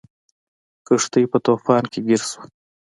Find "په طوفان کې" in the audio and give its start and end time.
1.31-1.99